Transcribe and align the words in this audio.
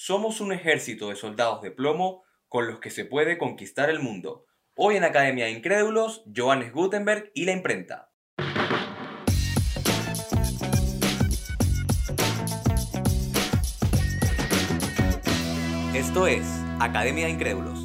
Somos 0.00 0.40
un 0.40 0.52
ejército 0.52 1.08
de 1.08 1.16
soldados 1.16 1.60
de 1.60 1.72
plomo 1.72 2.22
con 2.46 2.68
los 2.68 2.78
que 2.78 2.88
se 2.88 3.04
puede 3.04 3.36
conquistar 3.36 3.90
el 3.90 3.98
mundo. 3.98 4.46
Hoy 4.76 4.94
en 4.94 5.02
Academia 5.02 5.46
de 5.46 5.50
Incrédulos, 5.50 6.22
Johannes 6.34 6.72
Gutenberg 6.72 7.32
y 7.34 7.46
la 7.46 7.50
imprenta. 7.50 8.12
Esto 15.92 16.28
es 16.28 16.46
Academia 16.78 17.24
de 17.24 17.32
Incrédulos. 17.32 17.77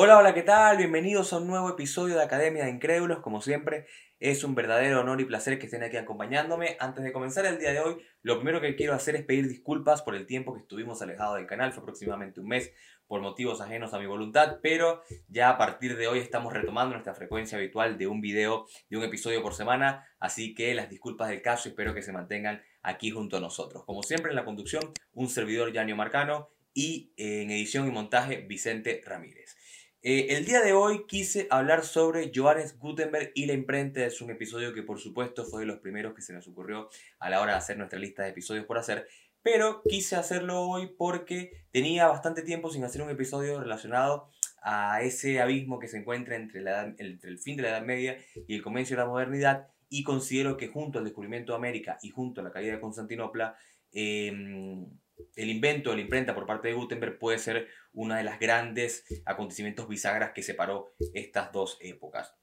Hola, 0.00 0.16
hola, 0.16 0.32
¿qué 0.32 0.44
tal? 0.44 0.76
Bienvenidos 0.76 1.32
a 1.32 1.38
un 1.38 1.48
nuevo 1.48 1.68
episodio 1.70 2.14
de 2.14 2.22
Academia 2.22 2.62
de 2.62 2.70
Incrédulos. 2.70 3.18
Como 3.18 3.40
siempre, 3.40 3.86
es 4.20 4.44
un 4.44 4.54
verdadero 4.54 5.00
honor 5.00 5.20
y 5.20 5.24
placer 5.24 5.58
que 5.58 5.66
estén 5.66 5.82
aquí 5.82 5.96
acompañándome. 5.96 6.76
Antes 6.78 7.02
de 7.02 7.12
comenzar 7.12 7.46
el 7.46 7.58
día 7.58 7.72
de 7.72 7.80
hoy, 7.80 7.96
lo 8.22 8.36
primero 8.36 8.60
que 8.60 8.76
quiero 8.76 8.94
hacer 8.94 9.16
es 9.16 9.24
pedir 9.24 9.48
disculpas 9.48 10.02
por 10.02 10.14
el 10.14 10.24
tiempo 10.24 10.54
que 10.54 10.60
estuvimos 10.60 11.02
alejados 11.02 11.34
del 11.34 11.48
canal. 11.48 11.72
Fue 11.72 11.82
aproximadamente 11.82 12.38
un 12.38 12.46
mes 12.46 12.72
por 13.08 13.20
motivos 13.22 13.60
ajenos 13.60 13.92
a 13.92 13.98
mi 13.98 14.06
voluntad, 14.06 14.60
pero 14.62 15.02
ya 15.26 15.50
a 15.50 15.58
partir 15.58 15.96
de 15.96 16.06
hoy 16.06 16.20
estamos 16.20 16.52
retomando 16.52 16.92
nuestra 16.92 17.16
frecuencia 17.16 17.58
habitual 17.58 17.98
de 17.98 18.06
un 18.06 18.20
video, 18.20 18.68
de 18.88 18.98
un 18.98 19.02
episodio 19.02 19.42
por 19.42 19.54
semana. 19.54 20.06
Así 20.20 20.54
que 20.54 20.76
las 20.76 20.88
disculpas 20.88 21.28
del 21.28 21.42
caso 21.42 21.70
espero 21.70 21.92
que 21.92 22.02
se 22.02 22.12
mantengan 22.12 22.62
aquí 22.82 23.10
junto 23.10 23.38
a 23.38 23.40
nosotros. 23.40 23.84
Como 23.84 24.04
siempre 24.04 24.30
en 24.30 24.36
la 24.36 24.44
conducción, 24.44 24.92
un 25.12 25.28
servidor 25.28 25.72
Yanio 25.72 25.96
Marcano 25.96 26.50
y 26.72 27.12
en 27.16 27.50
edición 27.50 27.88
y 27.88 27.90
montaje 27.90 28.36
Vicente 28.42 29.02
Ramírez. 29.04 29.56
Eh, 30.00 30.36
el 30.36 30.44
día 30.44 30.60
de 30.60 30.74
hoy 30.74 31.06
quise 31.08 31.48
hablar 31.50 31.84
sobre 31.84 32.30
Johannes 32.32 32.78
Gutenberg 32.78 33.32
y 33.34 33.46
la 33.46 33.52
imprenta. 33.52 34.04
Es 34.04 34.20
un 34.20 34.30
episodio 34.30 34.72
que 34.72 34.84
por 34.84 35.00
supuesto 35.00 35.44
fue 35.44 35.62
de 35.62 35.66
los 35.66 35.80
primeros 35.80 36.14
que 36.14 36.22
se 36.22 36.32
nos 36.32 36.46
ocurrió 36.46 36.88
a 37.18 37.28
la 37.28 37.40
hora 37.40 37.52
de 37.52 37.58
hacer 37.58 37.76
nuestra 37.78 37.98
lista 37.98 38.22
de 38.22 38.28
episodios 38.28 38.64
por 38.64 38.78
hacer. 38.78 39.08
Pero 39.42 39.82
quise 39.82 40.14
hacerlo 40.14 40.62
hoy 40.62 40.94
porque 40.96 41.64
tenía 41.72 42.06
bastante 42.06 42.42
tiempo 42.42 42.70
sin 42.70 42.84
hacer 42.84 43.02
un 43.02 43.10
episodio 43.10 43.58
relacionado 43.58 44.28
a 44.62 45.02
ese 45.02 45.40
abismo 45.40 45.80
que 45.80 45.88
se 45.88 45.98
encuentra 45.98 46.36
entre, 46.36 46.60
la 46.60 46.94
entre 46.98 47.30
el 47.30 47.38
fin 47.38 47.56
de 47.56 47.64
la 47.64 47.70
Edad 47.70 47.82
Media 47.82 48.18
y 48.46 48.54
el 48.54 48.62
comienzo 48.62 48.94
de 48.94 48.98
la 48.98 49.06
modernidad. 49.06 49.66
Y 49.88 50.04
considero 50.04 50.56
que 50.56 50.68
junto 50.68 50.98
al 50.98 51.04
descubrimiento 51.06 51.52
de 51.52 51.56
América 51.56 51.98
y 52.02 52.10
junto 52.10 52.40
a 52.40 52.44
la 52.44 52.52
caída 52.52 52.74
de 52.74 52.80
Constantinopla, 52.80 53.56
em, 53.90 54.86
el 55.36 55.50
invento 55.50 55.90
de 55.90 55.96
la 55.96 56.02
imprenta 56.02 56.34
por 56.34 56.46
parte 56.46 56.68
de 56.68 56.74
Gutenberg 56.74 57.18
puede 57.18 57.38
ser 57.38 57.68
uno 57.92 58.14
de 58.14 58.24
los 58.24 58.38
grandes 58.38 59.04
acontecimientos 59.24 59.88
bisagras 59.88 60.32
que 60.34 60.42
separó 60.42 60.92
estas 61.14 61.52
dos 61.52 61.78
épocas. 61.80 62.34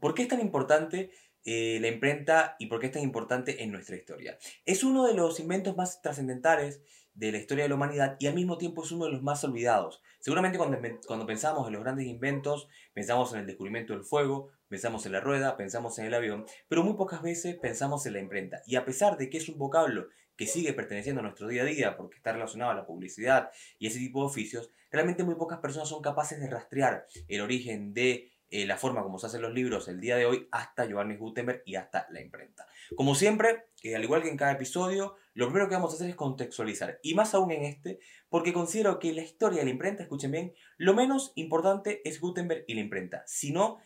¿Por 0.00 0.14
qué 0.14 0.22
es 0.22 0.28
tan 0.28 0.40
importante 0.40 1.10
eh, 1.44 1.78
la 1.80 1.88
imprenta 1.88 2.56
y 2.58 2.66
por 2.66 2.80
qué 2.80 2.86
es 2.86 2.92
tan 2.92 3.02
importante 3.02 3.62
en 3.62 3.72
nuestra 3.72 3.96
historia? 3.96 4.38
Es 4.64 4.84
uno 4.84 5.06
de 5.06 5.14
los 5.14 5.40
inventos 5.40 5.76
más 5.76 6.02
trascendentales 6.02 6.82
de 7.14 7.30
la 7.30 7.38
historia 7.38 7.64
de 7.64 7.68
la 7.68 7.76
humanidad 7.76 8.16
y 8.18 8.26
al 8.26 8.34
mismo 8.34 8.58
tiempo 8.58 8.82
es 8.82 8.90
uno 8.90 9.04
de 9.04 9.12
los 9.12 9.22
más 9.22 9.44
olvidados. 9.44 10.02
Seguramente 10.18 10.58
cuando, 10.58 10.78
cuando 11.06 11.26
pensamos 11.26 11.66
en 11.66 11.74
los 11.74 11.82
grandes 11.82 12.06
inventos, 12.06 12.68
pensamos 12.92 13.32
en 13.32 13.40
el 13.40 13.46
descubrimiento 13.46 13.92
del 13.92 14.02
fuego, 14.02 14.50
pensamos 14.68 15.06
en 15.06 15.12
la 15.12 15.20
rueda, 15.20 15.56
pensamos 15.56 15.98
en 15.98 16.06
el 16.06 16.14
avión, 16.14 16.44
pero 16.66 16.82
muy 16.82 16.94
pocas 16.94 17.22
veces 17.22 17.56
pensamos 17.56 18.04
en 18.06 18.14
la 18.14 18.20
imprenta. 18.20 18.62
Y 18.66 18.76
a 18.76 18.84
pesar 18.84 19.16
de 19.16 19.30
que 19.30 19.38
es 19.38 19.48
un 19.48 19.58
vocablo 19.58 20.08
que 20.36 20.46
sigue 20.46 20.72
perteneciendo 20.72 21.20
a 21.20 21.22
nuestro 21.22 21.48
día 21.48 21.62
a 21.62 21.66
día 21.66 21.96
porque 21.96 22.16
está 22.16 22.32
relacionado 22.32 22.72
a 22.72 22.74
la 22.74 22.86
publicidad 22.86 23.50
y 23.78 23.86
ese 23.86 23.98
tipo 23.98 24.20
de 24.20 24.26
oficios, 24.26 24.70
realmente 24.90 25.24
muy 25.24 25.34
pocas 25.34 25.60
personas 25.60 25.88
son 25.88 26.02
capaces 26.02 26.40
de 26.40 26.48
rastrear 26.48 27.06
el 27.28 27.40
origen 27.40 27.94
de 27.94 28.32
eh, 28.50 28.66
la 28.66 28.76
forma 28.76 29.02
como 29.02 29.18
se 29.18 29.26
hacen 29.26 29.42
los 29.42 29.52
libros 29.52 29.88
el 29.88 30.00
día 30.00 30.16
de 30.16 30.26
hoy 30.26 30.46
hasta 30.52 30.88
Johannes 30.88 31.18
Gutenberg 31.18 31.62
y 31.64 31.74
hasta 31.74 32.06
la 32.10 32.20
imprenta. 32.20 32.66
Como 32.94 33.14
siempre, 33.14 33.64
eh, 33.82 33.96
al 33.96 34.04
igual 34.04 34.22
que 34.22 34.28
en 34.28 34.36
cada 34.36 34.52
episodio, 34.52 35.16
lo 35.32 35.46
primero 35.46 35.68
que 35.68 35.74
vamos 35.74 35.92
a 35.92 35.96
hacer 35.96 36.10
es 36.10 36.14
contextualizar, 36.14 37.00
y 37.02 37.14
más 37.14 37.34
aún 37.34 37.50
en 37.50 37.64
este, 37.64 37.98
porque 38.28 38.52
considero 38.52 38.98
que 38.98 39.12
la 39.12 39.22
historia 39.22 39.60
de 39.60 39.64
la 39.64 39.70
imprenta, 39.70 40.02
escuchen 40.04 40.30
bien, 40.30 40.54
lo 40.76 40.94
menos 40.94 41.32
importante 41.34 42.08
es 42.08 42.20
Gutenberg 42.20 42.64
y 42.68 42.74
la 42.74 42.82
imprenta, 42.82 43.24
sino 43.26 43.78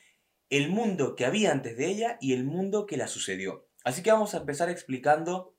el 0.50 0.68
mundo 0.68 1.14
que 1.14 1.24
había 1.24 1.52
antes 1.52 1.76
de 1.76 1.86
ella 1.86 2.18
y 2.20 2.34
el 2.34 2.44
mundo 2.44 2.84
que 2.84 2.96
la 2.96 3.08
sucedió. 3.08 3.68
Así 3.84 4.02
que 4.02 4.12
vamos 4.12 4.34
a 4.34 4.38
empezar 4.38 4.68
explicando 4.68 5.54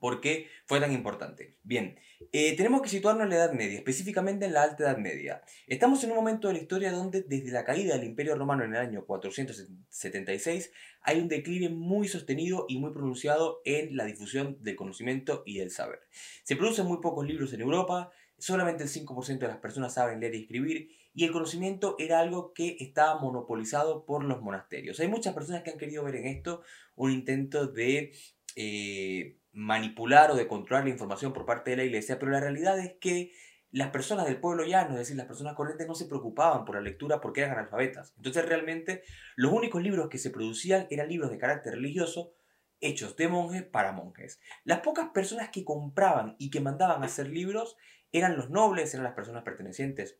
¿Por 0.00 0.20
qué 0.20 0.48
fue 0.64 0.80
tan 0.80 0.92
importante? 0.92 1.58
Bien, 1.62 1.98
eh, 2.32 2.56
tenemos 2.56 2.80
que 2.82 2.88
situarnos 2.88 3.24
en 3.24 3.30
la 3.30 3.36
Edad 3.36 3.52
Media, 3.52 3.78
específicamente 3.78 4.46
en 4.46 4.54
la 4.54 4.62
Alta 4.62 4.84
Edad 4.84 4.96
Media. 4.96 5.42
Estamos 5.66 6.02
en 6.02 6.10
un 6.10 6.16
momento 6.16 6.48
de 6.48 6.54
la 6.54 6.60
historia 6.60 6.90
donde 6.90 7.22
desde 7.22 7.52
la 7.52 7.64
caída 7.64 7.96
del 7.96 8.06
Imperio 8.06 8.34
Romano 8.34 8.64
en 8.64 8.74
el 8.74 8.80
año 8.80 9.04
476 9.04 10.72
hay 11.02 11.20
un 11.20 11.28
declive 11.28 11.68
muy 11.68 12.08
sostenido 12.08 12.66
y 12.68 12.78
muy 12.78 12.92
pronunciado 12.92 13.60
en 13.64 13.96
la 13.96 14.04
difusión 14.04 14.56
del 14.60 14.76
conocimiento 14.76 15.42
y 15.44 15.58
del 15.58 15.70
saber. 15.70 16.00
Se 16.42 16.56
producen 16.56 16.86
muy 16.86 16.98
pocos 17.00 17.26
libros 17.26 17.52
en 17.52 17.60
Europa, 17.60 18.10
solamente 18.38 18.84
el 18.84 18.88
5% 18.88 19.38
de 19.38 19.48
las 19.48 19.58
personas 19.58 19.94
saben 19.94 20.20
leer 20.20 20.34
y 20.34 20.42
escribir 20.42 20.90
y 21.12 21.24
el 21.24 21.32
conocimiento 21.32 21.96
era 21.98 22.20
algo 22.20 22.52
que 22.54 22.76
estaba 22.80 23.20
monopolizado 23.20 24.06
por 24.06 24.24
los 24.24 24.40
monasterios. 24.40 25.00
Hay 25.00 25.08
muchas 25.08 25.34
personas 25.34 25.62
que 25.62 25.70
han 25.70 25.78
querido 25.78 26.04
ver 26.04 26.16
en 26.16 26.26
esto 26.26 26.62
un 26.96 27.12
intento 27.12 27.66
de... 27.66 28.12
Eh, 28.56 29.39
manipular 29.52 30.30
o 30.30 30.36
de 30.36 30.46
controlar 30.46 30.84
la 30.84 30.90
información 30.90 31.32
por 31.32 31.46
parte 31.46 31.70
de 31.70 31.76
la 31.76 31.84
iglesia, 31.84 32.18
pero 32.18 32.32
la 32.32 32.40
realidad 32.40 32.78
es 32.78 32.94
que 33.00 33.32
las 33.72 33.90
personas 33.90 34.26
del 34.26 34.40
pueblo 34.40 34.64
llano, 34.64 34.92
es 34.92 34.98
decir, 34.98 35.16
las 35.16 35.26
personas 35.26 35.54
corrientes, 35.54 35.86
no 35.86 35.94
se 35.94 36.06
preocupaban 36.06 36.64
por 36.64 36.74
la 36.74 36.80
lectura 36.80 37.20
porque 37.20 37.42
eran 37.42 37.52
analfabetas. 37.52 38.12
Entonces 38.16 38.44
realmente 38.44 39.02
los 39.36 39.52
únicos 39.52 39.82
libros 39.82 40.08
que 40.08 40.18
se 40.18 40.30
producían 40.30 40.86
eran 40.90 41.08
libros 41.08 41.30
de 41.30 41.38
carácter 41.38 41.74
religioso 41.74 42.34
hechos 42.80 43.16
de 43.16 43.28
monjes 43.28 43.62
para 43.62 43.92
monjes. 43.92 44.40
Las 44.64 44.80
pocas 44.80 45.10
personas 45.10 45.50
que 45.50 45.64
compraban 45.64 46.34
y 46.38 46.50
que 46.50 46.60
mandaban 46.60 47.02
a 47.02 47.06
hacer 47.06 47.28
libros 47.28 47.76
eran 48.12 48.36
los 48.36 48.50
nobles, 48.50 48.92
eran 48.94 49.04
las 49.04 49.14
personas 49.14 49.44
pertenecientes 49.44 50.18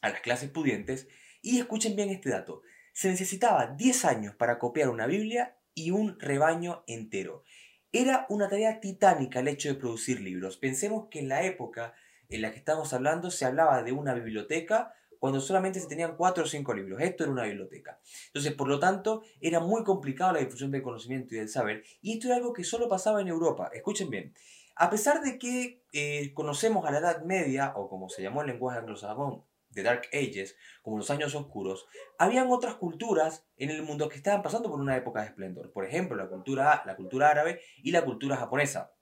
a 0.00 0.10
las 0.10 0.20
clases 0.20 0.50
pudientes. 0.50 1.08
Y 1.42 1.58
escuchen 1.58 1.96
bien 1.96 2.10
este 2.10 2.30
dato, 2.30 2.62
se 2.92 3.08
necesitaba 3.08 3.66
10 3.66 4.04
años 4.04 4.34
para 4.36 4.58
copiar 4.58 4.88
una 4.88 5.06
Biblia 5.06 5.56
y 5.74 5.90
un 5.90 6.18
rebaño 6.20 6.84
entero. 6.86 7.44
Era 7.94 8.24
una 8.30 8.48
tarea 8.48 8.80
titánica 8.80 9.40
el 9.40 9.48
hecho 9.48 9.68
de 9.68 9.74
producir 9.74 10.18
libros. 10.18 10.56
Pensemos 10.56 11.08
que 11.10 11.18
en 11.18 11.28
la 11.28 11.44
época 11.44 11.92
en 12.30 12.40
la 12.40 12.50
que 12.50 12.56
estamos 12.56 12.90
hablando 12.94 13.30
se 13.30 13.44
hablaba 13.44 13.82
de 13.82 13.92
una 13.92 14.14
biblioteca 14.14 14.94
cuando 15.18 15.42
solamente 15.42 15.78
se 15.78 15.88
tenían 15.88 16.16
cuatro 16.16 16.44
o 16.44 16.46
cinco 16.46 16.72
libros. 16.72 17.02
Esto 17.02 17.24
era 17.24 17.32
una 17.32 17.44
biblioteca. 17.44 18.00
Entonces, 18.28 18.54
por 18.54 18.68
lo 18.68 18.78
tanto, 18.78 19.22
era 19.42 19.60
muy 19.60 19.84
complicado 19.84 20.32
la 20.32 20.38
difusión 20.38 20.70
del 20.70 20.82
conocimiento 20.82 21.34
y 21.34 21.38
del 21.38 21.50
saber. 21.50 21.84
Y 22.00 22.14
esto 22.14 22.28
era 22.28 22.36
algo 22.36 22.54
que 22.54 22.64
solo 22.64 22.88
pasaba 22.88 23.20
en 23.20 23.28
Europa. 23.28 23.70
Escuchen 23.74 24.08
bien. 24.08 24.32
A 24.74 24.88
pesar 24.88 25.20
de 25.20 25.38
que 25.38 25.84
eh, 25.92 26.32
conocemos 26.32 26.86
a 26.86 26.92
la 26.92 26.98
Edad 26.98 27.22
Media, 27.24 27.74
o 27.76 27.90
como 27.90 28.08
se 28.08 28.22
llamó 28.22 28.40
el 28.40 28.46
lenguaje 28.46 28.78
anglosajón, 28.78 29.44
The 29.72 29.82
Dark 29.82 30.08
Ages, 30.12 30.56
como 30.82 30.98
los 30.98 31.10
años 31.10 31.34
oscuros, 31.34 31.86
habían 32.18 32.50
otras 32.50 32.74
culturas 32.74 33.46
en 33.56 33.70
el 33.70 33.82
mundo 33.82 34.08
que 34.08 34.16
estaban 34.16 34.42
pasando 34.42 34.70
por 34.70 34.80
una 34.80 34.96
época 34.96 35.20
de 35.20 35.28
esplendor. 35.28 35.72
Por 35.72 35.84
ejemplo, 35.84 36.16
la 36.16 36.28
cultura, 36.28 36.82
la 36.86 36.96
cultura 36.96 37.30
árabe 37.30 37.60
y 37.82 37.90
la 37.90 38.04
cultura 38.04 38.36
japonesa. 38.36 38.92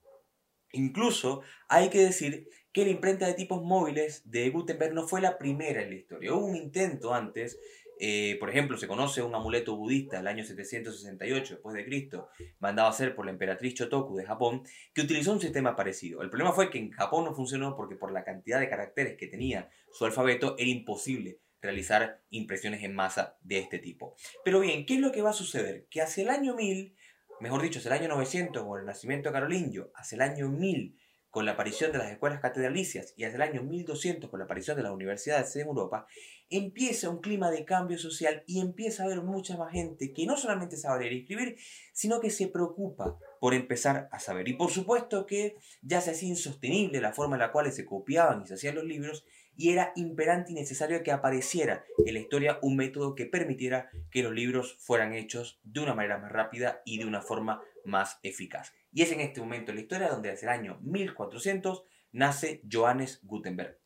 Incluso 0.72 1.42
hay 1.68 1.88
que 1.88 2.00
decir 2.00 2.48
que 2.72 2.84
la 2.84 2.90
imprenta 2.90 3.26
de 3.26 3.34
tipos 3.34 3.62
móviles 3.62 4.30
de 4.30 4.48
Gutenberg 4.50 4.94
no 4.94 5.08
fue 5.08 5.20
la 5.20 5.38
primera 5.38 5.82
en 5.82 5.90
la 5.90 5.96
historia. 5.96 6.32
Hubo 6.32 6.46
un 6.46 6.56
intento 6.56 7.12
antes 7.12 7.58
eh, 8.02 8.38
por 8.40 8.48
ejemplo, 8.48 8.78
se 8.78 8.88
conoce 8.88 9.22
un 9.22 9.34
amuleto 9.34 9.76
budista 9.76 10.16
del 10.16 10.26
año 10.26 10.42
768 10.42 11.54
después 11.54 11.76
de 11.76 11.84
Cristo, 11.84 12.30
mandado 12.58 12.88
a 12.88 12.92
hacer 12.92 13.14
por 13.14 13.26
la 13.26 13.30
emperatriz 13.30 13.74
Chotoku 13.74 14.16
de 14.16 14.24
Japón, 14.24 14.62
que 14.94 15.02
utilizó 15.02 15.32
un 15.32 15.40
sistema 15.40 15.76
parecido. 15.76 16.22
El 16.22 16.30
problema 16.30 16.52
fue 16.52 16.70
que 16.70 16.78
en 16.78 16.92
Japón 16.92 17.26
no 17.26 17.34
funcionó 17.34 17.76
porque 17.76 17.96
por 17.96 18.10
la 18.10 18.24
cantidad 18.24 18.58
de 18.58 18.70
caracteres 18.70 19.18
que 19.18 19.26
tenía 19.26 19.68
su 19.92 20.06
alfabeto 20.06 20.54
era 20.56 20.70
imposible 20.70 21.40
realizar 21.60 22.22
impresiones 22.30 22.82
en 22.84 22.94
masa 22.94 23.36
de 23.42 23.58
este 23.58 23.78
tipo. 23.78 24.16
Pero 24.46 24.60
bien, 24.60 24.86
¿qué 24.86 24.94
es 24.94 25.00
lo 25.00 25.12
que 25.12 25.20
va 25.20 25.30
a 25.30 25.34
suceder? 25.34 25.86
Que 25.90 26.00
hacia 26.00 26.22
el 26.22 26.30
año 26.30 26.54
1000, 26.54 26.96
mejor 27.40 27.60
dicho, 27.60 27.80
hacia 27.80 27.94
el 27.94 28.00
año 28.00 28.08
900 28.14 28.64
con 28.64 28.80
el 28.80 28.86
nacimiento 28.86 29.28
de 29.28 29.34
Carolingio, 29.34 29.92
hacia 29.94 30.16
el 30.16 30.22
año 30.22 30.48
1000 30.48 30.98
con 31.30 31.46
la 31.46 31.52
aparición 31.52 31.92
de 31.92 31.98
las 31.98 32.10
escuelas 32.10 32.40
catedralicias 32.40 33.14
y 33.16 33.24
hacia 33.24 33.36
el 33.36 33.42
año 33.42 33.62
1200 33.62 34.28
con 34.28 34.40
la 34.40 34.44
aparición 34.44 34.76
de 34.76 34.82
las 34.82 34.92
universidades 34.92 35.54
en 35.56 35.66
Europa, 35.66 36.06
empieza 36.50 37.08
un 37.08 37.20
clima 37.20 37.50
de 37.50 37.64
cambio 37.64 37.98
social 37.98 38.42
y 38.46 38.60
empieza 38.60 39.02
a 39.02 39.06
haber 39.06 39.22
mucha 39.22 39.56
más 39.56 39.72
gente 39.72 40.12
que 40.12 40.26
no 40.26 40.36
solamente 40.36 40.76
sabe 40.76 41.00
leer 41.00 41.12
y 41.12 41.20
escribir, 41.20 41.56
sino 41.92 42.20
que 42.20 42.30
se 42.30 42.48
preocupa 42.48 43.16
por 43.40 43.54
empezar 43.54 44.08
a 44.10 44.18
saber. 44.18 44.48
Y 44.48 44.54
por 44.54 44.70
supuesto 44.70 45.26
que 45.26 45.56
ya 45.82 46.00
se 46.00 46.10
hacía 46.10 46.28
insostenible 46.28 47.00
la 47.00 47.12
forma 47.12 47.36
en 47.36 47.40
la 47.40 47.52
cual 47.52 47.70
se 47.72 47.86
copiaban 47.86 48.42
y 48.42 48.46
se 48.48 48.54
hacían 48.54 48.74
los 48.74 48.84
libros 48.84 49.24
y 49.56 49.70
era 49.70 49.92
imperante 49.94 50.52
y 50.52 50.54
necesario 50.54 51.02
que 51.02 51.12
apareciera 51.12 51.84
en 52.04 52.14
la 52.14 52.20
historia 52.20 52.58
un 52.62 52.76
método 52.76 53.14
que 53.14 53.26
permitiera 53.26 53.90
que 54.10 54.22
los 54.22 54.32
libros 54.32 54.76
fueran 54.80 55.12
hechos 55.12 55.60
de 55.64 55.80
una 55.80 55.94
manera 55.94 56.18
más 56.18 56.32
rápida 56.32 56.80
y 56.84 56.98
de 56.98 57.04
una 57.04 57.20
forma 57.20 57.60
más 57.90 58.18
eficaz. 58.22 58.72
Y 58.92 59.02
es 59.02 59.12
en 59.12 59.20
este 59.20 59.40
momento 59.40 59.70
en 59.70 59.76
la 59.76 59.82
historia 59.82 60.08
donde 60.08 60.30
hace 60.30 60.46
el 60.46 60.52
año 60.52 60.78
1400 60.82 61.84
nace 62.12 62.62
Johannes 62.70 63.20
Gutenberg. 63.22 63.78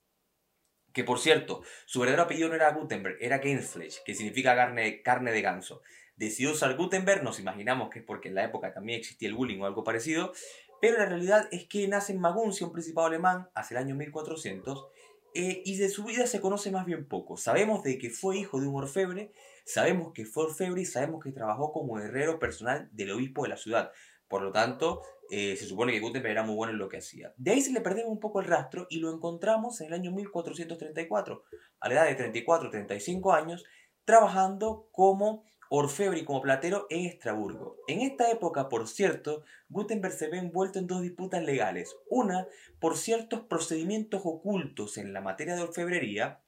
Que 0.93 1.03
por 1.03 1.19
cierto, 1.19 1.63
su 1.87 1.99
verdadero 1.99 2.23
apellido 2.23 2.49
no 2.49 2.55
era 2.55 2.73
Gutenberg, 2.73 3.17
era 3.21 3.39
Gainsfleisch, 3.39 4.05
que 4.05 4.15
significa 4.15 4.55
carne, 4.55 5.03
carne 5.03 5.33
de 5.33 5.43
ganso. 5.43 5.83
Decidió 6.17 6.53
usar 6.53 6.77
Gutenberg, 6.77 7.25
nos 7.25 7.41
imaginamos 7.41 7.91
que 7.91 7.99
es 7.99 8.05
porque 8.05 8.29
en 8.29 8.37
la 8.37 8.45
época 8.45 8.73
también 8.73 9.01
existía 9.01 9.29
el 9.29 9.35
bullying 9.35 9.61
o 9.61 9.67
algo 9.67 9.83
parecido, 9.83 10.33
pero 10.81 10.99
la 10.99 11.07
realidad 11.07 11.49
es 11.51 11.67
que 11.67 11.89
nace 11.89 12.13
en 12.13 12.21
Maguncia, 12.21 12.67
un 12.67 12.73
principado 12.73 13.09
alemán, 13.09 13.49
hacia 13.55 13.79
el 13.79 13.85
año 13.85 13.97
1400, 13.97 14.87
eh, 15.35 15.63
y 15.65 15.77
de 15.79 15.89
su 15.89 16.05
vida 16.05 16.29
se 16.29 16.41
conoce 16.41 16.71
más 16.71 16.87
bien 16.87 17.09
poco. 17.09 17.37
Sabemos 17.37 17.83
de 17.83 17.99
que 17.99 18.11
fue 18.11 18.39
hijo 18.39 18.61
de 18.61 18.69
un 18.69 18.77
orfebre, 18.77 19.33
sabemos 19.65 20.13
que 20.13 20.25
fue 20.25 20.45
orfebre 20.45 20.85
sabemos 20.85 21.23
que 21.23 21.33
trabajó 21.33 21.73
como 21.73 21.99
herrero 21.99 22.39
personal 22.39 22.89
del 22.93 23.13
obispo 23.13 23.43
de 23.43 23.49
la 23.51 23.57
ciudad. 23.57 23.93
Por 24.29 24.43
lo 24.43 24.53
tanto, 24.53 25.03
eh, 25.31 25.57
se 25.57 25.67
supone 25.67 25.93
que 25.93 26.01
Gutenberg 26.01 26.33
era 26.33 26.43
muy 26.43 26.55
bueno 26.55 26.73
en 26.73 26.79
lo 26.79 26.89
que 26.89 26.99
hacía. 26.99 27.33
De 27.37 27.53
ahí 27.53 27.61
se 27.61 27.73
le 27.73 27.81
perdemos 27.81 28.11
un 28.11 28.21
poco 28.21 28.41
el 28.41 28.47
rastro 28.47 28.87
y 28.91 28.99
lo 28.99 29.13
encontramos 29.13 29.81
en 29.81 29.89
el 29.89 29.95
año 29.95 30.13
1434, 30.13 31.45
a 31.81 31.89
la 31.89 31.95
edad 31.95 32.05
de 32.07 32.45
34-35 32.47 33.35
años, 33.35 33.65
trabajando 34.05 34.89
como 34.93 35.45
orfebre 35.69 36.21
y 36.21 36.25
como 36.25 36.43
platero 36.43 36.87
en 36.91 37.07
Estraburgo. 37.07 37.77
En 37.89 38.01
esta 38.01 38.31
época, 38.31 38.69
por 38.69 38.87
cierto, 38.87 39.45
Gutenberg 39.69 40.15
se 40.15 40.29
ve 40.29 40.39
envuelto 40.39 40.79
en 40.79 40.87
dos 40.87 41.03
disputas 41.03 41.43
legales. 41.43 41.97
Una 42.09 42.47
por 42.79 42.97
ciertos 42.97 43.41
procedimientos 43.43 44.23
ocultos 44.25 44.99
en 44.99 45.13
la 45.13 45.21
materia 45.21 45.57
de 45.57 45.63
orfebrería. 45.63 46.41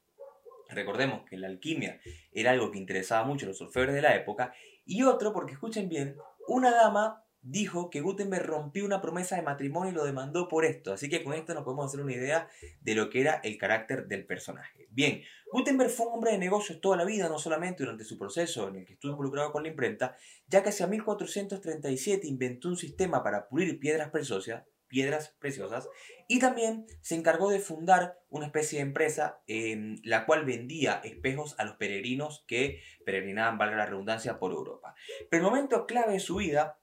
Recordemos 0.69 1.23
que 1.29 1.37
la 1.37 1.47
alquimia 1.47 1.99
era 2.31 2.51
algo 2.51 2.71
que 2.71 2.77
interesaba 2.77 3.25
mucho 3.25 3.45
a 3.45 3.49
los 3.49 3.61
orfebres 3.61 3.95
de 3.95 4.01
la 4.01 4.15
época. 4.15 4.53
Y 4.85 5.03
otro 5.03 5.33
porque, 5.33 5.53
escuchen 5.53 5.89
bien, 5.89 6.15
una 6.47 6.71
dama 6.71 7.23
dijo 7.41 7.89
que 7.89 8.01
Gutenberg 8.01 8.45
rompió 8.45 8.85
una 8.85 9.01
promesa 9.01 9.35
de 9.35 9.41
matrimonio 9.41 9.91
y 9.91 9.95
lo 9.95 10.05
demandó 10.05 10.47
por 10.47 10.65
esto. 10.65 10.93
Así 10.93 11.09
que 11.09 11.23
con 11.23 11.33
esto 11.33 11.53
nos 11.53 11.63
podemos 11.63 11.85
hacer 11.85 12.01
una 12.01 12.13
idea 12.13 12.49
de 12.81 12.95
lo 12.95 13.09
que 13.09 13.21
era 13.21 13.35
el 13.43 13.57
carácter 13.57 14.07
del 14.07 14.25
personaje. 14.25 14.87
Bien, 14.89 15.21
Gutenberg 15.51 15.89
fue 15.89 16.07
un 16.07 16.13
hombre 16.15 16.31
de 16.31 16.37
negocios 16.37 16.81
toda 16.81 16.97
la 16.97 17.05
vida, 17.05 17.29
no 17.29 17.39
solamente 17.39 17.83
durante 17.83 18.03
su 18.03 18.17
proceso 18.17 18.67
en 18.67 18.77
el 18.77 18.85
que 18.85 18.93
estuvo 18.93 19.11
involucrado 19.11 19.51
con 19.51 19.63
la 19.63 19.69
imprenta, 19.69 20.17
ya 20.47 20.61
que 20.61 20.69
hacia 20.69 20.87
1437 20.87 22.27
inventó 22.27 22.67
un 22.69 22.77
sistema 22.77 23.23
para 23.23 23.47
pulir 23.47 23.79
piedras 23.79 24.09
preciosas, 24.09 24.63
piedras 24.87 25.35
preciosas 25.39 25.89
y 26.27 26.39
también 26.39 26.87
se 27.01 27.15
encargó 27.15 27.49
de 27.49 27.59
fundar 27.59 28.19
una 28.29 28.47
especie 28.47 28.79
de 28.79 28.85
empresa 28.85 29.41
en 29.47 29.99
la 30.03 30.25
cual 30.25 30.45
vendía 30.45 31.01
espejos 31.03 31.55
a 31.57 31.65
los 31.65 31.75
peregrinos 31.77 32.43
que 32.47 32.81
peregrinaban, 33.05 33.57
valga 33.57 33.77
la 33.77 33.85
redundancia, 33.85 34.39
por 34.39 34.51
Europa. 34.51 34.95
Pero 35.29 35.45
el 35.45 35.51
momento 35.51 35.85
clave 35.85 36.13
de 36.13 36.19
su 36.19 36.37
vida 36.37 36.79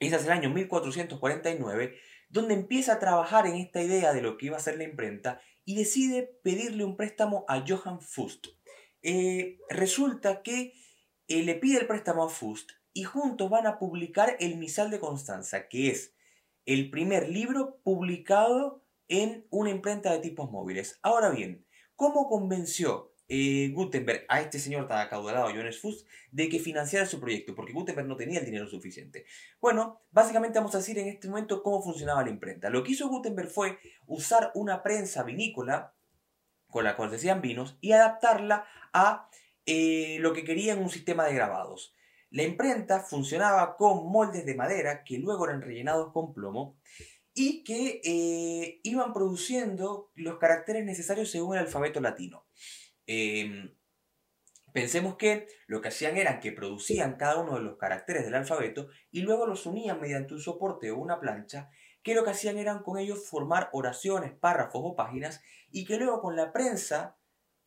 es 0.00 0.12
hacia 0.12 0.32
el 0.32 0.38
año 0.38 0.50
1449, 0.50 1.98
donde 2.28 2.54
empieza 2.54 2.94
a 2.94 2.98
trabajar 2.98 3.46
en 3.46 3.56
esta 3.56 3.82
idea 3.82 4.12
de 4.12 4.22
lo 4.22 4.36
que 4.36 4.46
iba 4.46 4.56
a 4.56 4.60
ser 4.60 4.76
la 4.76 4.84
imprenta 4.84 5.40
y 5.64 5.76
decide 5.76 6.38
pedirle 6.42 6.84
un 6.84 6.96
préstamo 6.96 7.44
a 7.48 7.64
Johann 7.66 8.00
Fust. 8.00 8.46
Eh, 9.02 9.58
resulta 9.68 10.42
que 10.42 10.74
eh, 11.26 11.42
le 11.42 11.54
pide 11.54 11.78
el 11.78 11.86
préstamo 11.86 12.24
a 12.24 12.28
Fust 12.28 12.70
y 12.92 13.04
juntos 13.04 13.50
van 13.50 13.66
a 13.66 13.78
publicar 13.78 14.36
El 14.40 14.56
Misal 14.56 14.90
de 14.90 14.98
Constanza, 14.98 15.68
que 15.68 15.90
es 15.90 16.14
el 16.68 16.90
primer 16.90 17.30
libro 17.30 17.80
publicado 17.82 18.84
en 19.08 19.46
una 19.48 19.70
imprenta 19.70 20.12
de 20.12 20.18
tipos 20.18 20.50
móviles. 20.50 20.98
Ahora 21.02 21.30
bien, 21.30 21.64
¿cómo 21.96 22.28
convenció 22.28 23.14
eh, 23.26 23.72
Gutenberg 23.74 24.26
a 24.28 24.42
este 24.42 24.58
señor 24.58 24.86
tan 24.86 24.98
acaudalado, 24.98 25.48
Johannes 25.48 25.80
Fuchs, 25.80 26.04
de 26.30 26.50
que 26.50 26.58
financiara 26.58 27.06
su 27.06 27.20
proyecto, 27.20 27.54
porque 27.54 27.72
Gutenberg 27.72 28.06
no 28.06 28.16
tenía 28.16 28.40
el 28.40 28.44
dinero 28.44 28.66
suficiente. 28.66 29.24
Bueno, 29.62 30.02
básicamente 30.10 30.58
vamos 30.58 30.74
a 30.74 30.78
decir 30.78 30.98
en 30.98 31.08
este 31.08 31.28
momento 31.28 31.62
cómo 31.62 31.82
funcionaba 31.82 32.22
la 32.22 32.28
imprenta. 32.28 32.68
Lo 32.68 32.84
que 32.84 32.92
hizo 32.92 33.08
Gutenberg 33.08 33.48
fue 33.48 33.78
usar 34.06 34.52
una 34.54 34.82
prensa 34.82 35.22
vinícola, 35.22 35.94
con 36.68 36.84
la 36.84 36.96
cual 36.96 37.08
se 37.08 37.16
hacían 37.16 37.40
vinos, 37.40 37.78
y 37.80 37.92
adaptarla 37.92 38.66
a 38.92 39.30
eh, 39.64 40.18
lo 40.20 40.34
que 40.34 40.44
querían 40.44 40.82
un 40.82 40.90
sistema 40.90 41.24
de 41.24 41.34
grabados. 41.34 41.94
La 42.30 42.42
imprenta 42.42 43.00
funcionaba 43.00 43.76
con 43.76 44.10
moldes 44.10 44.44
de 44.44 44.54
madera 44.54 45.02
que 45.04 45.18
luego 45.18 45.46
eran 45.46 45.62
rellenados 45.62 46.12
con 46.12 46.34
plomo 46.34 46.78
y 47.34 47.62
que 47.62 48.00
eh, 48.04 48.80
iban 48.82 49.12
produciendo 49.12 50.10
los 50.14 50.38
caracteres 50.38 50.84
necesarios 50.84 51.30
según 51.30 51.56
el 51.56 51.62
alfabeto 51.62 52.00
latino. 52.00 52.46
Em, 53.06 53.74
pensemos 54.72 55.16
que 55.16 55.46
lo 55.66 55.80
que 55.80 55.88
hacían 55.88 56.16
era 56.16 56.40
que 56.40 56.52
producían 56.52 57.16
cada 57.16 57.40
uno 57.40 57.54
de 57.54 57.62
los 57.62 57.78
caracteres 57.78 58.24
del 58.24 58.34
alfabeto 58.34 58.88
y 59.10 59.20
luego 59.20 59.46
los 59.46 59.66
unían 59.66 60.00
mediante 60.00 60.34
un 60.34 60.40
soporte 60.40 60.90
o 60.90 60.98
una 60.98 61.20
plancha, 61.20 61.70
que 62.02 62.14
lo 62.14 62.24
que 62.24 62.30
hacían 62.30 62.58
eran 62.58 62.82
con 62.82 62.98
ellos 62.98 63.28
formar 63.28 63.70
oraciones, 63.72 64.32
párrafos 64.32 64.82
o 64.84 64.96
páginas 64.96 65.40
y 65.70 65.84
que 65.84 65.96
luego 65.96 66.20
con 66.20 66.36
la 66.36 66.52
prensa 66.52 67.17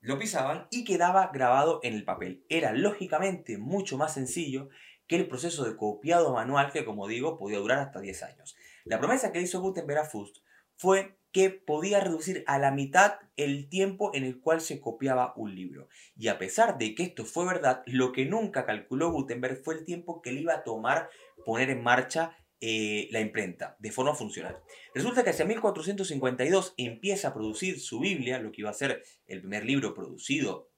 lo 0.02 0.18
pisaban 0.20 0.68
y 0.72 0.84
quedaba 0.84 1.30
grabado 1.32 1.80
en 1.84 1.94
el 1.94 2.04
papel. 2.04 2.44
Era 2.50 2.74
lógicamente 2.74 3.58
mucho 3.58 3.98
más 3.98 4.16
sencillo 4.16 4.70
que 5.08 5.16
el 5.16 5.28
proceso 5.28 5.64
de 5.64 5.76
copiado 5.76 6.34
manual 6.34 6.72
que, 6.72 6.86
como 6.86 7.08
digo, 7.08 7.38
podía 7.38 7.60
durar 7.60 7.80
hasta 7.80 8.02
10 8.02 8.24
años. 8.24 8.56
La 8.84 9.00
promesa 9.00 9.32
que 9.32 9.42
hizo 9.42 9.62
Gutenberg 9.62 10.00
a 10.00 10.06
Fust 10.06 10.38
fue 10.76 11.18
que 11.32 11.50
podía 11.50 12.00
reducir 12.02 12.44
a 12.48 12.58
la 12.58 12.72
mitad 12.72 13.14
el 13.38 13.70
tiempo 13.70 14.12
en 14.14 14.24
el 14.24 14.42
cual 14.42 14.60
se 14.60 14.82
copiaba 14.82 15.34
un 15.36 15.56
libro. 15.56 15.88
Y 16.16 16.28
a 16.28 16.38
pesar 16.38 16.78
de 16.78 16.94
que 16.96 17.04
esto 17.04 17.24
fue 17.24 17.46
verdad, 17.46 17.84
lo 17.86 18.12
que 18.12 18.26
nunca 18.26 18.66
calculó 18.66 19.12
Gutenberg 19.12 19.64
fue 19.64 19.76
el 19.76 19.86
tiempo 19.86 20.22
que 20.22 20.32
le 20.32 20.42
iba 20.42 20.54
a 20.54 20.64
tomar 20.64 21.10
poner 21.46 21.70
en 21.70 21.84
marcha 21.84 22.36
eh, 22.64 23.08
la 23.10 23.20
imprenta 23.20 23.76
de 23.80 23.92
forma 23.92 24.14
funcional. 24.14 24.62
Resulta 24.94 25.24
que 25.24 25.32
hacia 25.32 25.46
1452 25.46 26.76
empieza 26.78 27.30
a 27.30 27.34
producir 27.34 27.80
su 27.80 28.00
Biblia, 28.00 28.38
lo 28.38 28.52
que 28.52 28.62
iba 28.62 28.70
a 28.70 28.74
ser 28.74 29.04
el 29.26 29.40
primer 29.40 29.66
libro 29.66 29.96
producido 29.96 30.70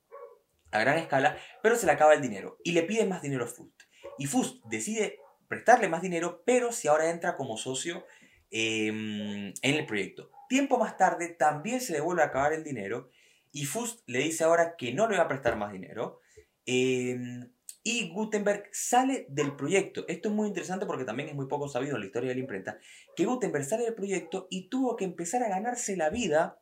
a 0.72 0.80
gran 0.80 0.98
escala, 0.98 1.38
pero 1.62 1.76
se 1.76 1.86
le 1.86 1.92
acaba 1.92 2.14
el 2.14 2.22
dinero 2.22 2.58
y 2.64 2.72
le 2.72 2.84
pide 2.84 3.06
más 3.06 3.22
dinero 3.22 3.44
a 3.44 3.48
Fust. 3.48 3.82
Y 4.18 4.28
Fust 4.28 4.64
decide 4.66 5.20
prestarle 5.48 5.90
más 5.90 6.02
dinero, 6.02 6.42
pero 6.46 6.72
si 6.72 6.88
ahora 6.88 7.10
entra 7.10 7.36
como 7.36 7.58
socio 7.58 8.06
em, 8.50 9.48
en 9.62 9.76
el 9.76 9.86
proyecto. 9.86 10.32
Tiempo 10.48 10.78
más 10.78 10.98
tarde 10.98 11.30
también 11.30 11.82
se 11.82 11.94
le 11.94 12.00
vuelve 12.00 12.24
a 12.24 12.28
acabar 12.28 12.54
el 12.54 12.64
dinero 12.64 13.10
y 13.52 13.66
Fust 13.66 14.08
le 14.08 14.20
dice 14.20 14.46
ahora 14.46 14.76
que 14.78 14.94
no 14.94 15.08
le 15.08 15.18
va 15.18 15.24
a 15.24 15.28
prestar 15.28 15.58
más 15.58 15.74
dinero. 15.74 16.22
Em, 16.66 17.53
y 17.84 18.10
Gutenberg 18.10 18.70
sale 18.72 19.26
del 19.30 19.56
proyecto. 19.56 20.06
Esto 20.08 20.30
es 20.30 20.36
muy 20.36 20.48
interesante 20.48 20.86
porque 20.86 21.04
también 21.04 21.30
es 21.30 21.36
muy 21.36 21.48
poco 21.48 21.68
sabido 21.68 21.96
en 21.96 22.02
la 22.02 22.06
historia 22.06 22.30
de 22.30 22.36
la 22.36 22.42
imprenta. 22.42 22.78
Que 23.16 23.26
Gutenberg 23.26 23.66
sale 23.66 23.84
del 23.84 23.94
proyecto 23.94 24.48
y 24.50 24.70
tuvo 24.70 24.96
que 24.96 25.06
empezar 25.06 25.44
a 25.44 25.50
ganarse 25.50 25.98
la 25.98 26.10
vida 26.10 26.62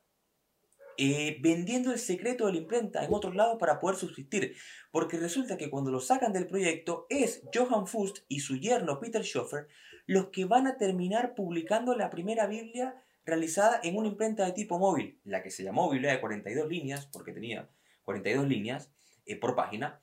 eh, 0.97 1.38
vendiendo 1.41 1.91
el 1.91 2.00
secreto 2.00 2.47
de 2.47 2.53
la 2.53 2.57
imprenta 2.59 3.06
en 3.06 3.13
otros 3.13 3.35
lados 3.35 3.57
para 3.59 3.79
poder 3.79 3.97
subsistir. 3.97 4.56
Porque 4.91 5.18
resulta 5.18 5.57
que 5.57 5.69
cuando 5.69 5.91
lo 5.91 6.00
sacan 6.00 6.33
del 6.33 6.47
proyecto 6.47 7.06
es 7.09 7.44
Johann 7.53 7.88
Fust 7.88 8.19
y 8.27 8.39
su 8.39 8.57
yerno 8.57 9.00
Peter 9.00 9.23
Schoffer 9.23 9.68
los 10.07 10.27
que 10.27 10.45
van 10.45 10.68
a 10.68 10.77
terminar 10.77 11.35
publicando 11.35 11.95
la 11.95 12.09
primera 12.09 12.47
Biblia 12.47 13.01
realizada 13.25 13.80
en 13.83 13.95
una 13.95 14.07
imprenta 14.07 14.45
de 14.45 14.51
tipo 14.51 14.80
móvil, 14.80 15.19
la 15.23 15.44
que 15.44 15.51
se 15.51 15.63
llamó 15.63 15.90
Biblia 15.90 16.11
de 16.11 16.19
42 16.19 16.68
líneas, 16.68 17.06
porque 17.06 17.31
tenía 17.31 17.69
42 18.04 18.47
líneas 18.47 18.92
eh, 19.25 19.37
por 19.37 19.56
página, 19.56 20.01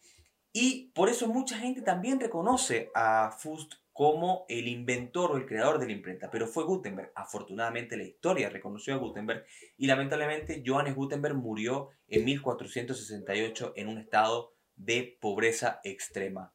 y 0.61 0.91
por 0.93 1.09
eso 1.09 1.29
mucha 1.29 1.57
gente 1.57 1.83
también 1.83 2.19
reconoce 2.19 2.91
a 2.93 3.31
Fust 3.31 3.75
como 3.93 4.45
el 4.49 4.67
inventor 4.67 5.31
o 5.31 5.37
el 5.37 5.47
creador 5.47 5.79
de 5.79 5.87
la 5.87 5.93
imprenta, 5.93 6.33
pero 6.33 6.49
fue 6.49 6.65
Gutenberg. 6.65 7.13
Afortunadamente 7.15 7.97
la 7.97 8.03
historia 8.03 8.51
reconoció 8.51 8.93
a 8.95 8.97
Gutenberg 8.97 9.45
y 9.77 9.87
lamentablemente 9.87 10.65
Johannes 10.67 10.97
Gutenberg 10.97 11.37
murió 11.37 11.91
en 12.09 12.25
1468 12.25 13.75
en 13.77 13.87
un 13.87 13.99
estado 13.99 14.53
de 14.75 15.17
pobreza 15.21 15.79
extrema. 15.85 16.53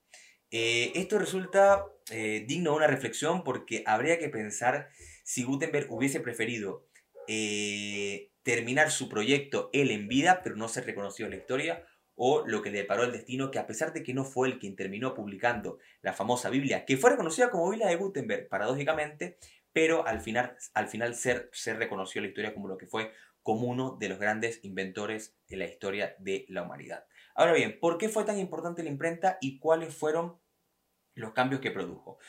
Eh, 0.52 0.92
esto 0.96 1.18
resulta 1.18 1.86
eh, 2.12 2.44
digno 2.46 2.72
de 2.72 2.78
una 2.78 2.88
reflexión 2.88 3.46
porque 3.46 3.84
habría 3.86 4.20
que 4.20 4.28
pensar 4.28 4.90
si 5.24 5.44
Gutenberg 5.44 5.90
hubiese 5.90 6.20
preferido 6.20 6.90
eh, 7.30 8.32
terminar 8.44 8.92
su 8.92 9.08
proyecto 9.08 9.70
él 9.72 9.92
en 9.92 10.10
vida, 10.10 10.42
pero 10.44 10.58
no 10.58 10.68
ser 10.68 10.86
reconocido 10.86 11.28
en 11.28 11.32
la 11.32 11.40
historia, 11.40 11.86
o 12.16 12.46
lo 12.46 12.62
que 12.62 12.72
le 12.72 12.84
paró 12.84 13.04
el 13.04 13.12
destino, 13.12 13.52
que 13.52 13.60
a 13.60 13.68
pesar 13.68 13.94
de 13.94 14.04
que 14.04 14.14
no 14.14 14.24
fue 14.24 14.48
el 14.48 14.60
quien 14.60 14.76
terminó 14.76 15.14
publicando 15.14 15.80
la 16.02 16.14
famosa 16.14 16.50
Biblia, 16.50 16.86
que 16.86 16.98
fue 16.98 17.12
reconocida 17.12 17.50
como 17.50 17.70
Biblia 17.70 17.88
de 17.88 17.96
Gutenberg, 17.96 18.48
paradójicamente, 18.50 19.38
pero 19.72 20.06
al 20.06 20.22
final, 20.22 20.56
al 20.74 20.88
final 20.88 21.16
ser, 21.16 21.50
se 21.52 21.74
reconoció 21.74 22.22
la 22.22 22.28
historia 22.28 22.54
como 22.54 22.68
lo 22.68 22.78
que 22.78 22.88
fue 22.88 23.12
como 23.42 23.68
uno 23.68 23.98
de 24.00 24.10
los 24.10 24.20
grandes 24.20 24.64
inventores 24.64 25.36
de 25.48 25.58
la 25.58 25.66
historia 25.66 26.16
de 26.20 26.46
la 26.48 26.64
humanidad. 26.64 27.06
Ahora 27.36 27.54
bien, 27.54 27.80
¿por 27.80 27.98
qué 27.98 28.08
fue 28.10 28.24
tan 28.24 28.40
importante 28.40 28.84
la 28.84 28.90
imprenta 28.90 29.38
y 29.42 29.60
cuáles 29.60 29.94
fueron 29.94 30.40
los 31.16 31.34
cambios 31.34 31.62
que 31.62 31.72
produjo? 31.72 32.20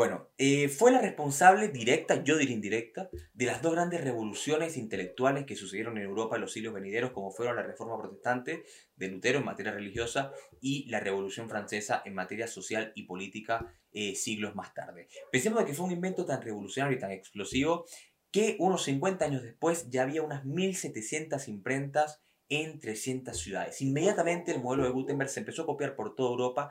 Bueno, 0.00 0.30
eh, 0.38 0.70
fue 0.70 0.92
la 0.92 1.02
responsable 1.02 1.68
directa, 1.68 2.24
yo 2.24 2.38
diría 2.38 2.54
indirecta, 2.54 3.10
de 3.34 3.44
las 3.44 3.60
dos 3.60 3.74
grandes 3.74 4.02
revoluciones 4.02 4.78
intelectuales 4.78 5.44
que 5.44 5.56
sucedieron 5.56 5.98
en 5.98 6.04
Europa 6.04 6.36
en 6.36 6.40
los 6.40 6.52
siglos 6.52 6.72
venideros, 6.72 7.10
como 7.10 7.30
fueron 7.30 7.56
la 7.56 7.64
Reforma 7.64 7.98
Protestante 7.98 8.64
de 8.96 9.08
Lutero 9.08 9.40
en 9.40 9.44
materia 9.44 9.72
religiosa 9.72 10.32
y 10.58 10.88
la 10.88 11.00
Revolución 11.00 11.50
Francesa 11.50 12.00
en 12.06 12.14
materia 12.14 12.46
social 12.46 12.92
y 12.94 13.02
política 13.02 13.74
eh, 13.92 14.14
siglos 14.14 14.54
más 14.54 14.72
tarde. 14.72 15.06
Pensemos 15.30 15.62
que 15.64 15.74
fue 15.74 15.84
un 15.84 15.92
invento 15.92 16.24
tan 16.24 16.40
revolucionario 16.40 16.96
y 16.96 16.98
tan 16.98 17.10
explosivo 17.10 17.84
que 18.30 18.56
unos 18.58 18.84
50 18.84 19.22
años 19.22 19.42
después 19.42 19.90
ya 19.90 20.04
había 20.04 20.22
unas 20.22 20.46
1700 20.46 21.46
imprentas 21.46 22.22
en 22.48 22.80
300 22.80 23.38
ciudades. 23.38 23.80
Inmediatamente 23.80 24.50
el 24.50 24.62
modelo 24.62 24.84
de 24.84 24.90
Gutenberg 24.90 25.30
se 25.30 25.40
empezó 25.40 25.62
a 25.62 25.66
copiar 25.66 25.94
por 25.94 26.14
toda 26.14 26.30
Europa, 26.30 26.70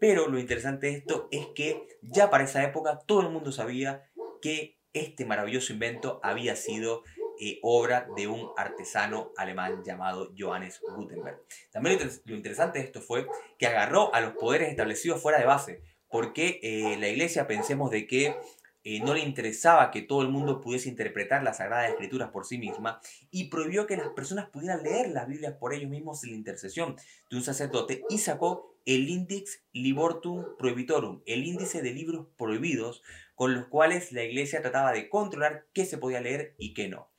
pero 0.00 0.26
lo 0.26 0.40
interesante 0.40 0.88
de 0.88 0.94
esto 0.94 1.28
es 1.30 1.46
que 1.54 1.86
ya 2.02 2.30
para 2.30 2.44
esa 2.44 2.64
época 2.64 2.98
todo 3.06 3.20
el 3.20 3.28
mundo 3.28 3.52
sabía 3.52 4.10
que 4.40 4.80
este 4.92 5.24
maravilloso 5.24 5.72
invento 5.72 6.18
había 6.24 6.56
sido 6.56 7.04
eh, 7.38 7.58
obra 7.62 8.08
de 8.16 8.26
un 8.26 8.50
artesano 8.56 9.30
alemán 9.36 9.82
llamado 9.84 10.32
Johannes 10.36 10.80
Gutenberg. 10.80 11.40
También 11.70 11.98
lo, 12.24 12.34
interesante 12.34 12.78
de 12.78 12.86
esto 12.86 13.00
fue 13.00 13.26
que 13.58 13.66
agarró 13.66 14.12
a 14.14 14.20
los 14.20 14.32
poderes 14.32 14.70
establecidos 14.70 15.22
fuera 15.22 15.38
de 15.38 15.46
base, 15.46 15.82
porque 16.08 16.60
eh, 16.62 16.96
la 16.98 17.08
iglesia 17.08 17.46
pensemos 17.46 17.90
de 17.90 18.06
que 18.06 18.36
eh, 18.82 19.00
no 19.00 19.12
le 19.12 19.20
interesaba 19.20 19.90
que 19.90 20.00
todo 20.00 20.22
el 20.22 20.28
mundo 20.28 20.60
pudiese 20.60 20.88
interpretar 20.88 21.42
las 21.42 21.58
Sagradas 21.58 21.90
Escrituras 21.90 22.30
por 22.30 22.46
sí 22.46 22.56
misma 22.56 23.00
y 23.30 23.50
prohibió 23.50 23.86
que 23.86 23.98
las 23.98 24.08
personas 24.08 24.48
pudieran 24.48 24.82
leer 24.82 25.10
las 25.10 25.28
Biblias 25.28 25.54
por 25.54 25.74
ellos 25.74 25.90
mismos 25.90 26.20
sin 26.20 26.30
la 26.30 26.36
intercesión 26.36 26.96
de 27.30 27.36
un 27.36 27.42
sacerdote 27.42 28.04
y 28.08 28.18
sacó 28.18 28.69
el 28.84 29.08
Index 29.08 29.62
Libortum 29.72 30.56
Prohibitorum, 30.58 31.22
el 31.26 31.44
índice 31.44 31.82
de 31.82 31.92
libros 31.92 32.26
prohibidos 32.36 33.02
con 33.34 33.54
los 33.54 33.66
cuales 33.66 34.12
la 34.12 34.24
iglesia 34.24 34.62
trataba 34.62 34.92
de 34.92 35.08
controlar 35.08 35.66
qué 35.72 35.84
se 35.84 35.98
podía 35.98 36.20
leer 36.20 36.54
y 36.58 36.74
qué 36.74 36.88
no. 36.88 37.10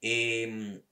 Em, 0.00 0.82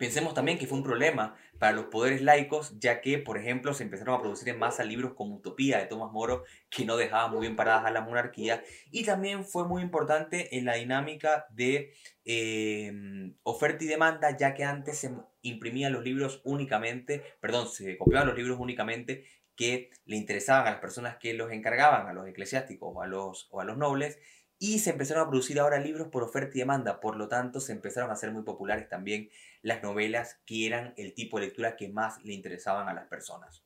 Pensemos 0.00 0.32
también 0.32 0.56
que 0.56 0.66
fue 0.66 0.78
un 0.78 0.82
problema 0.82 1.36
para 1.58 1.72
los 1.72 1.84
poderes 1.84 2.22
laicos, 2.22 2.74
ya 2.80 3.02
que, 3.02 3.18
por 3.18 3.36
ejemplo, 3.36 3.74
se 3.74 3.82
empezaron 3.82 4.14
a 4.14 4.22
producir 4.22 4.48
en 4.48 4.58
masa 4.58 4.82
libros 4.82 5.12
como 5.12 5.36
Utopía 5.36 5.76
de 5.76 5.84
Tomás 5.84 6.10
Moro, 6.10 6.44
que 6.70 6.86
no 6.86 6.96
dejaban 6.96 7.32
muy 7.32 7.42
bien 7.42 7.54
paradas 7.54 7.84
a 7.84 7.90
la 7.90 8.00
monarquía, 8.00 8.64
y 8.90 9.04
también 9.04 9.44
fue 9.44 9.68
muy 9.68 9.82
importante 9.82 10.56
en 10.56 10.64
la 10.64 10.76
dinámica 10.76 11.44
de 11.50 11.92
em, 12.24 13.34
oferta 13.42 13.84
y 13.84 13.88
demanda, 13.88 14.34
ya 14.34 14.54
que 14.54 14.64
antes 14.64 14.96
se 14.96 15.10
imprimían 15.42 15.92
los 15.92 16.02
libros 16.02 16.40
únicamente, 16.44 17.22
perdón, 17.38 17.68
se 17.68 17.98
copiaban 17.98 18.28
los 18.28 18.38
libros 18.38 18.58
únicamente 18.58 19.26
que 19.60 19.90
le 20.06 20.16
interesaban 20.16 20.66
a 20.66 20.70
las 20.70 20.80
personas 20.80 21.18
que 21.18 21.34
los 21.34 21.52
encargaban, 21.52 22.06
a 22.06 22.14
los 22.14 22.26
eclesiásticos 22.26 22.92
o 22.94 23.02
a 23.02 23.06
los, 23.06 23.46
o 23.50 23.60
a 23.60 23.64
los 23.66 23.76
nobles, 23.76 24.18
y 24.58 24.78
se 24.78 24.88
empezaron 24.88 25.22
a 25.22 25.28
producir 25.28 25.60
ahora 25.60 25.78
libros 25.78 26.08
por 26.08 26.22
oferta 26.22 26.52
y 26.54 26.60
demanda, 26.60 26.98
por 26.98 27.14
lo 27.14 27.28
tanto 27.28 27.60
se 27.60 27.72
empezaron 27.72 28.08
a 28.08 28.14
hacer 28.14 28.32
muy 28.32 28.42
populares 28.42 28.88
también 28.88 29.28
las 29.60 29.82
novelas 29.82 30.40
que 30.46 30.66
eran 30.66 30.94
el 30.96 31.12
tipo 31.12 31.38
de 31.38 31.44
lectura 31.44 31.76
que 31.76 31.90
más 31.90 32.24
le 32.24 32.32
interesaban 32.32 32.88
a 32.88 32.94
las 32.94 33.06
personas. 33.08 33.62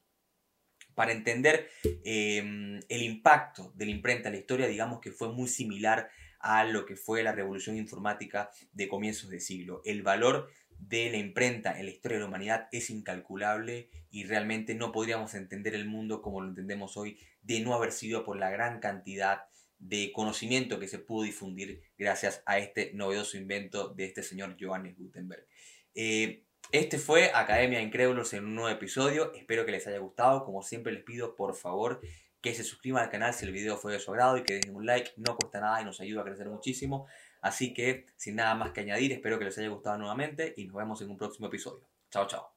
Para 0.97 1.13
entender 1.13 1.71
em, 2.03 2.81
el 2.89 3.03
impacto 3.05 3.71
de 3.77 3.85
la 3.85 3.93
imprenta 3.93 4.31
en 4.31 4.35
la 4.35 4.41
historia, 4.41 4.67
digamos 4.67 5.01
que 5.01 5.13
fue 5.13 5.33
muy 5.33 5.47
similar 5.47 6.11
a 6.41 6.65
lo 6.65 6.87
que 6.87 6.97
fue 6.97 7.23
la 7.23 7.31
revolución 7.31 7.77
informática 7.77 8.51
de 8.73 8.89
comienzos 8.89 9.31
de 9.31 9.39
siglo. 9.39 9.81
El 9.85 10.03
valor 10.03 10.51
de 10.79 11.11
la 11.11 11.17
imprenta 11.17 11.79
en 11.79 11.87
la 11.87 11.93
historia 11.93 12.17
de 12.17 12.23
la 12.23 12.29
humanidad 12.29 12.69
es 12.73 12.91
incalculable 12.91 13.91
y 14.11 14.25
realmente 14.25 14.75
no 14.75 14.93
podríamos 14.93 15.35
entender 15.35 15.75
el 15.75 15.87
mundo 15.87 16.23
como 16.23 16.41
lo 16.41 16.49
entendemos 16.49 16.97
hoy 16.97 17.19
de 17.43 17.61
no 17.61 17.75
haber 17.75 17.93
sido 17.93 18.25
por 18.25 18.37
la 18.37 18.51
gran 18.51 18.81
cantidad 18.81 19.43
de 19.79 20.13
conocimiento 20.13 20.79
que 20.79 20.89
se 20.89 20.99
pudo 20.99 21.25
difundir 21.25 21.83
gracias 21.99 22.43
a 22.47 22.59
este 22.59 22.93
novedoso 22.95 23.37
invento 23.37 23.89
de 23.89 24.05
este 24.07 24.23
señor 24.23 24.57
Johannes 24.59 24.97
Gutenberg. 24.97 25.47
Eh, 25.95 26.45
este 26.73 26.99
fue 26.99 27.31
Academia 27.35 27.83
Incrédulos 27.83 28.33
en 28.33 28.47
un 28.47 28.55
nuevo 28.55 28.71
episodio. 28.71 29.33
Espero 29.35 29.67
que 29.67 29.73
les 29.73 29.87
haya 29.87 29.99
gustado. 29.99 30.45
Como 30.45 30.63
siempre 30.63 30.93
les 30.93 31.05
pido, 31.05 31.37
por 31.37 31.55
favor, 31.55 32.01
que 32.45 32.55
se 32.55 32.63
suscriban 32.63 33.03
al 33.03 33.09
canal 33.09 33.33
si 33.33 33.47
el 33.47 33.53
video 33.53 33.79
fue 33.79 33.95
de 33.95 33.99
su 33.99 34.11
agrado 34.11 34.37
y 34.37 34.43
que 34.43 34.57
dejen 34.57 34.77
un 34.77 34.85
like. 34.85 35.13
No 35.17 35.35
cuesta 35.35 35.61
nada 35.61 35.81
y 35.81 35.85
nos 35.87 35.99
ayuda 36.03 36.21
a 36.21 36.25
crecer 36.25 36.47
muchísimo. 36.47 37.07
Así 37.41 37.73
que, 37.73 38.05
sin 38.17 38.37
nada 38.37 38.55
más 38.55 38.73
que 38.73 38.83
añadir, 38.83 39.13
espero 39.13 39.39
que 39.39 39.47
les 39.47 39.57
haya 39.57 39.69
gustado 39.69 39.97
nuevamente 39.97 40.53
y 40.59 40.67
nos 40.67 40.77
vemos 40.77 41.01
en 41.01 41.09
un 41.09 41.17
próximo 41.17 41.47
episodio. 41.47 41.89
Chao, 42.11 42.27
chao. 42.27 42.53